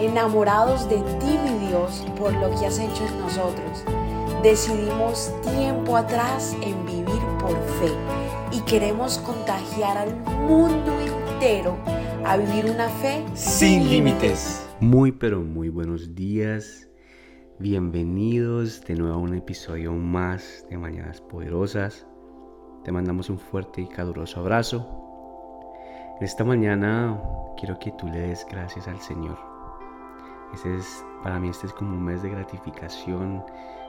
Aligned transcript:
enamorados 0.00 0.88
de 0.88 0.96
ti, 0.96 1.38
mi 1.44 1.68
Dios, 1.68 2.04
por 2.18 2.32
lo 2.34 2.50
que 2.50 2.66
has 2.66 2.78
hecho 2.78 3.04
en 3.06 3.20
nosotros. 3.20 3.84
Decidimos 4.42 5.32
tiempo 5.42 5.96
atrás 5.96 6.56
en 6.62 6.84
vivir 6.86 7.20
por 7.40 7.56
fe 7.80 7.92
y 8.52 8.60
queremos 8.60 9.18
contagiar 9.18 9.98
al 9.98 10.14
mundo 10.46 10.92
entero 11.00 11.76
a 12.24 12.36
vivir 12.36 12.70
una 12.70 12.88
fe 12.88 13.24
sin 13.34 13.88
límites. 13.88 14.66
Muy 14.80 15.12
pero 15.12 15.40
muy 15.40 15.68
buenos 15.68 16.14
días. 16.14 16.88
Bienvenidos 17.58 18.84
de 18.84 18.94
nuevo 18.94 19.14
a 19.14 19.18
un 19.18 19.34
episodio 19.34 19.92
más 19.92 20.66
de 20.68 20.76
Mañanas 20.76 21.22
Poderosas. 21.22 22.06
Te 22.84 22.92
mandamos 22.92 23.30
un 23.30 23.38
fuerte 23.38 23.80
y 23.80 23.88
caluroso 23.88 24.40
abrazo. 24.40 24.86
En 26.18 26.24
esta 26.24 26.44
mañana 26.44 27.18
quiero 27.58 27.78
que 27.78 27.92
tú 27.92 28.06
le 28.06 28.20
des 28.20 28.46
gracias 28.50 28.86
al 28.86 29.00
Señor. 29.00 29.55
Ese 30.54 30.76
es, 30.76 31.04
para 31.22 31.38
mí 31.38 31.48
este 31.48 31.66
es 31.66 31.72
como 31.72 31.90
un 31.92 32.04
mes 32.04 32.22
de 32.22 32.30
gratificación 32.30 33.44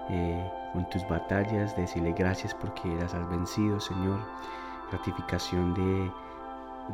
eh, 0.10 0.52
con 0.74 0.90
tus 0.90 1.08
batallas, 1.08 1.76
de 1.76 1.84
decirle 1.84 2.14
gracias 2.14 2.54
porque 2.54 2.88
las 2.96 3.14
has 3.14 3.28
vencido, 3.30 3.80
Señor. 3.80 4.20
Gratificación 4.92 5.74
de, 5.74 6.12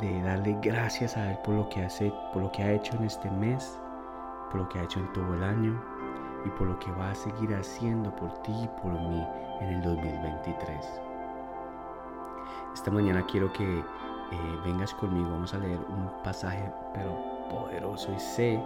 de 0.06 0.22
darle 0.22 0.58
gracias 0.60 1.16
a 1.16 1.30
Él 1.30 1.38
por 1.44 1.54
lo, 1.54 1.68
que 1.68 1.84
hace, 1.84 2.12
por 2.32 2.42
lo 2.42 2.52
que 2.52 2.62
ha 2.62 2.72
hecho 2.72 2.96
en 2.96 3.04
este 3.04 3.30
mes, 3.30 3.78
por 4.50 4.60
lo 4.60 4.68
que 4.68 4.78
ha 4.78 4.82
hecho 4.82 5.00
en 5.00 5.12
todo 5.12 5.34
el 5.34 5.44
año 5.44 5.80
y 6.44 6.48
por 6.50 6.66
lo 6.66 6.78
que 6.78 6.90
va 6.92 7.10
a 7.10 7.14
seguir 7.14 7.54
haciendo 7.54 8.14
por 8.16 8.32
ti 8.42 8.52
y 8.52 8.68
por 8.82 8.92
mí 8.92 9.26
en 9.60 9.68
el 9.68 9.82
2023. 9.82 11.00
Esta 12.74 12.90
mañana 12.90 13.24
quiero 13.26 13.52
que 13.52 13.78
eh, 13.78 14.60
vengas 14.64 14.92
conmigo, 14.94 15.30
vamos 15.30 15.54
a 15.54 15.58
leer 15.58 15.78
un 15.88 16.10
pasaje 16.24 16.72
pero 16.92 17.16
poderoso 17.48 18.12
y 18.12 18.18
sé 18.18 18.60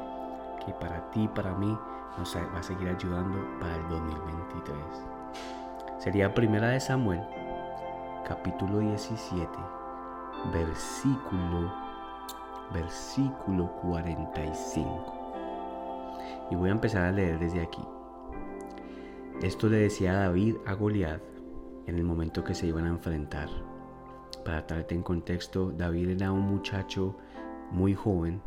que 0.68 0.74
para 0.74 1.10
ti, 1.10 1.28
para 1.34 1.54
mí, 1.54 1.76
nos 2.18 2.36
va 2.36 2.58
a 2.58 2.62
seguir 2.62 2.88
ayudando 2.88 3.38
para 3.58 3.74
el 3.74 3.88
2023. 3.88 4.76
Sería 5.98 6.34
Primera 6.34 6.68
de 6.68 6.80
Samuel, 6.80 7.22
capítulo 8.26 8.80
17, 8.80 9.48
versículo, 10.52 11.72
versículo 12.74 13.72
45. 13.80 15.14
Y 16.50 16.56
voy 16.56 16.68
a 16.68 16.72
empezar 16.72 17.04
a 17.04 17.12
leer 17.12 17.38
desde 17.38 17.62
aquí. 17.62 17.82
Esto 19.42 19.68
le 19.68 19.78
decía 19.78 20.12
David 20.14 20.56
a 20.66 20.74
Goliat 20.74 21.22
en 21.86 21.96
el 21.96 22.04
momento 22.04 22.44
que 22.44 22.54
se 22.54 22.66
iban 22.66 22.84
a 22.84 22.90
enfrentar. 22.90 23.48
Para 24.44 24.66
traerte 24.66 24.94
en 24.94 25.02
contexto, 25.02 25.72
David 25.72 26.10
era 26.10 26.30
un 26.30 26.42
muchacho 26.42 27.16
muy 27.70 27.94
joven 27.94 28.42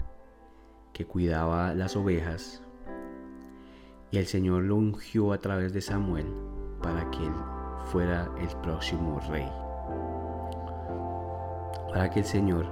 que 0.93 1.05
cuidaba 1.05 1.73
las 1.73 1.95
ovejas 1.95 2.63
y 4.11 4.17
el 4.17 4.27
Señor 4.27 4.63
lo 4.63 4.75
ungió 4.75 5.31
a 5.31 5.37
través 5.37 5.73
de 5.73 5.81
Samuel 5.81 6.27
para 6.81 7.09
que 7.11 7.25
él 7.25 7.33
fuera 7.85 8.29
el 8.39 8.49
próximo 8.57 9.19
rey. 9.29 9.49
Para 11.89 12.09
que 12.09 12.19
el 12.19 12.25
Señor, 12.25 12.65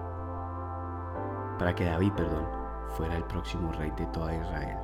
para 1.57 1.73
que 1.73 1.85
David, 1.85 2.11
perdón, 2.13 2.45
fuera 2.97 3.15
el 3.15 3.23
próximo 3.25 3.71
rey 3.71 3.91
de 3.97 4.05
toda 4.07 4.35
Israel. 4.35 4.77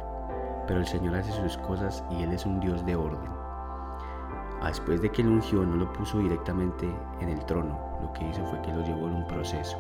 Pero 0.68 0.80
el 0.80 0.86
Señor 0.88 1.16
hace 1.16 1.32
sus 1.32 1.58
cosas 1.58 2.04
y 2.10 2.24
Él 2.24 2.32
es 2.32 2.46
un 2.46 2.60
Dios 2.60 2.86
de 2.86 2.96
orden. 2.96 3.32
Después 4.66 5.02
de 5.02 5.12
que 5.12 5.24
lo 5.24 5.32
ungió, 5.32 5.64
no 5.64 5.76
lo 5.76 5.94
puso 5.94 6.18
directamente 6.20 6.90
en 7.20 7.30
el 7.30 7.46
trono. 7.46 7.80
Lo 8.02 8.12
que 8.14 8.28
hizo 8.28 8.44
fue 8.46 8.62
que 8.62 8.74
lo 8.74 8.84
llevó 8.84 9.08
en 9.08 9.16
un 9.16 9.28
proceso. 9.28 9.78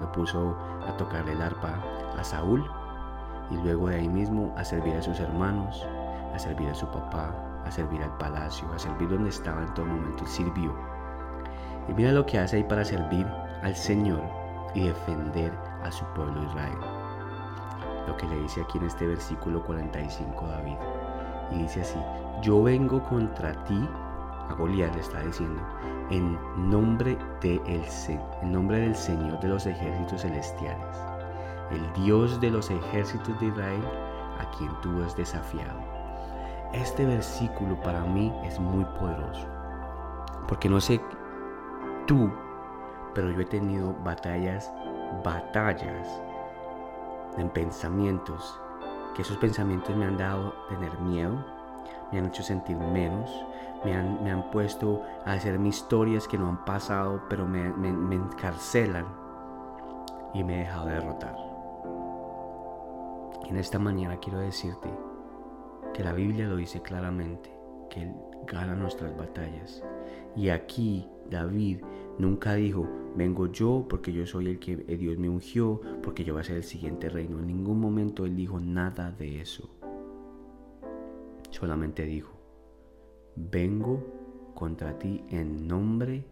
Lo 0.00 0.12
puso, 0.12 0.56
a 0.86 0.96
tocarle 0.96 1.32
el 1.32 1.42
arpa 1.42 1.74
a 2.18 2.24
Saúl 2.24 2.64
y 3.50 3.56
luego 3.56 3.88
de 3.88 3.96
ahí 3.96 4.08
mismo 4.08 4.52
a 4.56 4.64
servir 4.64 4.94
a 4.96 5.02
sus 5.02 5.20
hermanos, 5.20 5.86
a 6.34 6.38
servir 6.38 6.68
a 6.68 6.74
su 6.74 6.86
papá, 6.86 7.34
a 7.64 7.70
servir 7.70 8.02
al 8.02 8.16
palacio, 8.18 8.70
a 8.72 8.78
servir 8.78 9.08
donde 9.08 9.30
estaba 9.30 9.62
en 9.62 9.74
todo 9.74 9.86
momento. 9.86 10.26
sirvió. 10.26 10.74
Y 11.88 11.92
mira 11.92 12.12
lo 12.12 12.26
que 12.26 12.38
hace 12.38 12.56
ahí 12.56 12.64
para 12.64 12.84
servir 12.84 13.26
al 13.62 13.74
Señor 13.74 14.22
y 14.74 14.86
defender 14.86 15.52
a 15.82 15.90
su 15.90 16.04
pueblo 16.14 16.42
Israel. 16.44 16.78
Lo 18.06 18.16
que 18.16 18.26
le 18.26 18.40
dice 18.40 18.62
aquí 18.62 18.78
en 18.78 18.84
este 18.84 19.06
versículo 19.06 19.64
45 19.64 20.46
David. 20.46 20.76
Y 21.52 21.58
dice 21.58 21.82
así, 21.82 21.98
yo 22.42 22.62
vengo 22.62 23.02
contra 23.04 23.52
ti, 23.64 23.88
a 24.48 24.54
Goliat 24.54 24.94
le 24.94 25.00
está 25.00 25.20
diciendo, 25.22 25.60
en 26.10 26.38
nombre, 26.70 27.18
de 27.40 27.56
el, 27.66 27.82
en 28.42 28.52
nombre 28.52 28.80
del 28.80 28.94
Señor 28.94 29.40
de 29.40 29.48
los 29.48 29.66
ejércitos 29.66 30.22
celestiales, 30.22 30.96
el 31.70 32.04
Dios 32.04 32.40
de 32.40 32.50
los 32.50 32.70
ejércitos 32.70 33.38
de 33.40 33.46
Israel, 33.46 33.82
a 34.38 34.50
quien 34.56 34.70
tú 34.82 35.02
has 35.02 35.16
desafiado. 35.16 35.80
Este 36.72 37.04
versículo 37.04 37.80
para 37.80 38.00
mí 38.02 38.32
es 38.44 38.58
muy 38.58 38.84
poderoso, 38.98 39.46
porque 40.48 40.68
no 40.68 40.80
sé 40.80 41.00
tú, 42.06 42.30
pero 43.14 43.30
yo 43.30 43.40
he 43.40 43.46
tenido 43.46 43.94
batallas, 44.04 44.72
batallas 45.24 46.20
en 47.38 47.48
pensamientos 47.50 48.60
que 49.14 49.22
esos 49.22 49.38
pensamientos 49.38 49.96
me 49.96 50.04
han 50.04 50.18
dado 50.18 50.52
tener 50.68 50.98
miedo, 51.00 51.42
me 52.12 52.18
han 52.18 52.26
hecho 52.26 52.42
sentir 52.42 52.76
menos, 52.76 53.30
me 53.84 53.94
han, 53.94 54.50
puesto 54.50 55.02
a 55.24 55.32
hacer 55.32 55.58
mis 55.58 55.76
historias 55.76 56.26
que 56.26 56.38
no 56.38 56.48
han 56.48 56.64
pasado, 56.64 57.22
pero 57.28 57.46
me, 57.46 57.72
me 57.72 58.16
encarcelan 58.16 59.06
y 60.34 60.44
me 60.44 60.56
he 60.56 60.58
dejado 60.60 60.86
derrotar. 60.86 61.36
Y 63.46 63.50
en 63.50 63.56
esta 63.58 63.78
mañana 63.78 64.18
quiero 64.18 64.40
decirte 64.40 64.90
que 65.94 66.02
la 66.02 66.12
Biblia 66.12 66.46
lo 66.46 66.56
dice 66.56 66.82
claramente, 66.82 67.50
que 67.88 68.02
Él 68.02 68.14
gana 68.46 68.74
nuestras 68.74 69.16
batallas. 69.16 69.82
Y 70.34 70.48
aquí 70.50 71.08
David 71.30 71.80
nunca 72.18 72.54
dijo, 72.54 72.86
vengo 73.14 73.46
yo 73.46 73.86
porque 73.88 74.12
yo 74.12 74.26
soy 74.26 74.48
el 74.48 74.58
que 74.58 74.76
Dios 74.76 75.16
me 75.18 75.28
ungió, 75.28 75.80
porque 76.02 76.24
yo 76.24 76.34
voy 76.34 76.40
a 76.40 76.44
ser 76.44 76.56
el 76.56 76.64
siguiente 76.64 77.08
reino. 77.08 77.38
En 77.38 77.46
ningún 77.46 77.80
momento 77.80 78.26
Él 78.26 78.36
dijo 78.36 78.60
nada 78.60 79.10
de 79.10 79.40
eso. 79.40 79.70
Solamente 81.58 82.02
dijo, 82.02 82.32
vengo 83.34 84.04
contra 84.54 84.98
ti 84.98 85.24
en 85.30 85.66
nombre 85.66 86.28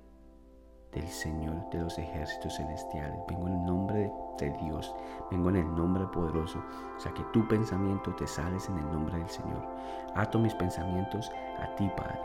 del 0.92 1.08
Señor 1.08 1.70
de 1.70 1.78
los 1.78 1.96
ejércitos 1.96 2.54
celestiales. 2.54 3.18
Vengo 3.26 3.46
en 3.46 3.54
el 3.54 3.64
nombre 3.64 4.12
de 4.38 4.50
Dios. 4.62 4.94
Vengo 5.30 5.48
en 5.48 5.56
el 5.56 5.74
nombre 5.74 6.04
poderoso. 6.08 6.62
O 6.94 7.00
sea 7.00 7.14
que 7.14 7.22
tu 7.32 7.48
pensamiento 7.48 8.14
te 8.16 8.26
sales 8.26 8.68
en 8.68 8.76
el 8.76 8.84
nombre 8.92 9.16
del 9.16 9.30
Señor. 9.30 9.66
Ato 10.14 10.38
mis 10.38 10.52
pensamientos 10.56 11.32
a 11.58 11.74
ti, 11.76 11.90
Padre. 11.96 12.20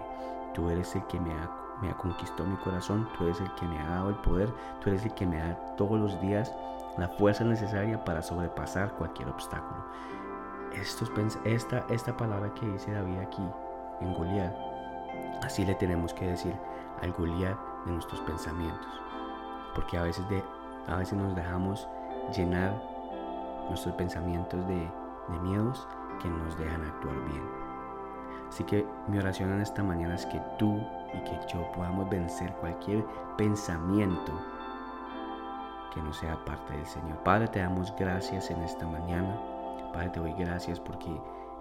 Tú 0.53 0.69
eres 0.69 0.93
el 0.93 1.07
que 1.07 1.21
me 1.21 1.31
ha, 1.31 1.49
me 1.81 1.91
ha 1.91 1.95
conquistado 1.95 2.49
mi 2.49 2.57
corazón. 2.57 3.07
Tú 3.17 3.23
eres 3.23 3.39
el 3.39 3.55
que 3.55 3.65
me 3.65 3.79
ha 3.79 3.91
dado 3.91 4.09
el 4.09 4.17
poder. 4.17 4.49
Tú 4.81 4.89
eres 4.89 5.05
el 5.05 5.13
que 5.13 5.25
me 5.25 5.37
da 5.37 5.55
todos 5.77 5.97
los 5.97 6.19
días 6.19 6.53
la 6.97 7.07
fuerza 7.07 7.45
necesaria 7.45 8.03
para 8.03 8.21
sobrepasar 8.21 8.91
cualquier 8.95 9.29
obstáculo. 9.29 9.85
Estos, 10.73 11.11
esta, 11.45 11.85
esta 11.89 12.15
palabra 12.15 12.53
que 12.53 12.65
dice 12.65 12.91
David 12.91 13.19
aquí 13.19 13.43
en 14.01 14.13
Goliat, 14.13 14.55
así 15.43 15.65
le 15.65 15.75
tenemos 15.75 16.13
que 16.13 16.27
decir 16.27 16.55
al 17.01 17.11
Goliat 17.13 17.57
de 17.85 17.91
nuestros 17.91 18.21
pensamientos. 18.21 18.87
Porque 19.75 19.97
a 19.97 20.03
veces, 20.03 20.27
de, 20.29 20.43
a 20.87 20.97
veces 20.97 21.17
nos 21.17 21.35
dejamos 21.35 21.87
llenar 22.35 22.73
nuestros 23.67 23.95
pensamientos 23.95 24.65
de, 24.67 24.89
de 25.29 25.39
miedos 25.41 25.87
que 26.21 26.29
nos 26.29 26.57
dejan 26.57 26.83
actuar 26.83 27.15
bien. 27.25 27.43
Así 28.49 28.63
que 28.63 28.85
mi 29.07 29.17
oración 29.19 29.51
en 29.53 29.61
esta 29.61 29.83
mañana 29.83 30.15
es 30.15 30.25
que 30.25 30.41
tú 30.57 30.79
y 31.13 31.23
que 31.23 31.39
yo 31.53 31.71
podamos 31.71 32.09
vencer 32.09 32.51
cualquier 32.53 33.05
pensamiento 33.37 34.33
que 35.93 36.01
no 36.01 36.13
sea 36.13 36.35
parte 36.45 36.73
del 36.73 36.85
Señor. 36.85 37.17
Padre, 37.19 37.47
te 37.47 37.59
damos 37.59 37.93
gracias 37.95 38.49
en 38.51 38.61
esta 38.61 38.87
mañana. 38.87 39.39
Padre, 39.93 40.09
te 40.09 40.19
doy 40.19 40.33
gracias 40.33 40.79
porque 40.79 41.09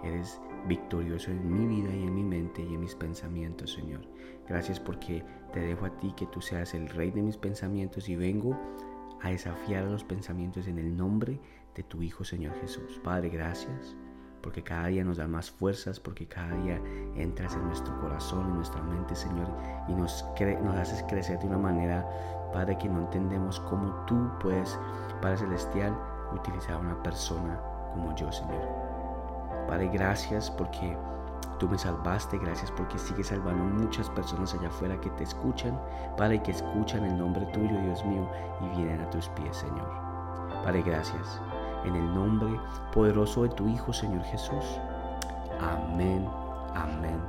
eres 0.03 0.39
victorioso 0.67 1.31
en 1.31 1.51
mi 1.51 1.67
vida 1.67 1.93
y 1.93 2.03
en 2.03 2.15
mi 2.15 2.23
mente 2.23 2.61
y 2.61 2.73
en 2.73 2.79
mis 2.79 2.95
pensamientos, 2.95 3.73
Señor. 3.73 4.01
Gracias 4.47 4.79
porque 4.79 5.23
te 5.53 5.59
dejo 5.59 5.85
a 5.85 5.99
ti 5.99 6.13
que 6.15 6.27
tú 6.27 6.41
seas 6.41 6.73
el 6.73 6.89
rey 6.89 7.11
de 7.11 7.21
mis 7.21 7.37
pensamientos 7.37 8.09
y 8.09 8.15
vengo 8.15 8.57
a 9.21 9.29
desafiar 9.29 9.83
los 9.85 10.03
pensamientos 10.03 10.67
en 10.67 10.79
el 10.79 10.95
nombre 10.95 11.39
de 11.75 11.83
tu 11.83 12.01
Hijo, 12.01 12.23
Señor 12.23 12.55
Jesús. 12.61 12.99
Padre, 13.03 13.29
gracias 13.29 13.95
porque 14.41 14.63
cada 14.63 14.87
día 14.87 15.03
nos 15.03 15.17
da 15.17 15.27
más 15.27 15.51
fuerzas, 15.51 15.99
porque 15.99 16.25
cada 16.27 16.55
día 16.55 16.81
entras 17.15 17.55
en 17.55 17.65
nuestro 17.65 17.99
corazón, 17.99 18.47
en 18.47 18.55
nuestra 18.55 18.81
mente, 18.83 19.15
Señor, 19.15 19.49
y 19.87 19.93
nos, 19.93 20.25
nos 20.63 20.75
haces 20.75 21.03
crecer 21.09 21.39
de 21.39 21.47
una 21.47 21.57
manera, 21.57 22.07
Padre, 22.53 22.77
que 22.77 22.87
no 22.87 23.01
entendemos 23.01 23.59
cómo 23.61 23.93
tú 24.05 24.29
puedes, 24.41 24.79
Padre 25.21 25.37
Celestial, 25.37 25.97
utilizar 26.33 26.75
a 26.75 26.77
una 26.77 27.03
persona 27.03 27.59
como 27.93 28.15
yo, 28.15 28.31
Señor. 28.31 28.67
Padre, 29.67 29.89
gracias 29.89 30.49
porque 30.49 30.97
tú 31.59 31.67
me 31.67 31.77
salvaste, 31.77 32.37
gracias 32.37 32.71
porque 32.71 32.97
sigues 32.97 33.27
salvando 33.27 33.63
muchas 33.63 34.09
personas 34.09 34.53
allá 34.53 34.69
afuera 34.69 34.99
que 34.99 35.09
te 35.11 35.23
escuchan, 35.23 35.79
Padre, 36.17 36.41
que 36.41 36.51
escuchan 36.51 37.05
el 37.05 37.17
nombre 37.17 37.45
tuyo, 37.47 37.79
Dios 37.81 38.03
mío, 38.05 38.27
y 38.61 38.75
vienen 38.75 39.01
a 39.01 39.09
tus 39.09 39.29
pies, 39.29 39.57
Señor. 39.57 39.89
Padre, 40.63 40.81
gracias. 40.81 41.41
En 41.85 41.95
el 41.95 42.13
nombre 42.13 42.59
poderoso 42.93 43.43
de 43.43 43.49
tu 43.49 43.67
Hijo, 43.67 43.93
Señor 43.93 44.23
Jesús. 44.23 44.79
Amén, 45.61 46.27
amén 46.75 47.28